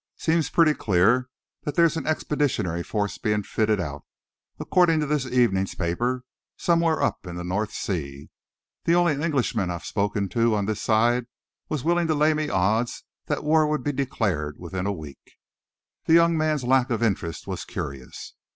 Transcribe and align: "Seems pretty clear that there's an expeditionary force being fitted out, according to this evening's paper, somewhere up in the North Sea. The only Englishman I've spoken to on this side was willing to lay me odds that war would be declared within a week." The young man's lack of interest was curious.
"Seems 0.17 0.49
pretty 0.49 0.73
clear 0.73 1.29
that 1.61 1.75
there's 1.75 1.95
an 1.95 2.07
expeditionary 2.07 2.81
force 2.81 3.19
being 3.19 3.43
fitted 3.43 3.79
out, 3.79 4.01
according 4.59 4.99
to 4.99 5.05
this 5.05 5.27
evening's 5.27 5.75
paper, 5.75 6.23
somewhere 6.57 7.03
up 7.03 7.27
in 7.27 7.35
the 7.35 7.43
North 7.43 7.71
Sea. 7.71 8.31
The 8.85 8.95
only 8.95 9.13
Englishman 9.13 9.69
I've 9.69 9.85
spoken 9.85 10.27
to 10.29 10.55
on 10.55 10.65
this 10.65 10.81
side 10.81 11.27
was 11.69 11.83
willing 11.83 12.07
to 12.07 12.15
lay 12.15 12.33
me 12.33 12.49
odds 12.49 13.03
that 13.27 13.43
war 13.43 13.67
would 13.67 13.83
be 13.83 13.91
declared 13.91 14.55
within 14.57 14.87
a 14.87 14.91
week." 14.91 15.33
The 16.07 16.13
young 16.13 16.35
man's 16.35 16.63
lack 16.63 16.89
of 16.89 17.03
interest 17.03 17.45
was 17.45 17.63
curious. 17.63 18.33